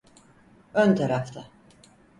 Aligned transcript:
Ön 0.73 0.95
tarafta. 0.95 1.47